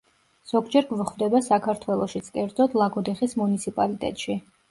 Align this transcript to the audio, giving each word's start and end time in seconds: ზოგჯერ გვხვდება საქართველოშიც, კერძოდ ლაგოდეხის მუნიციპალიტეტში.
ზოგჯერ 0.51 0.87
გვხვდება 0.91 1.41
საქართველოშიც, 1.49 2.31
კერძოდ 2.39 2.79
ლაგოდეხის 2.83 3.39
მუნიციპალიტეტში. 3.43 4.39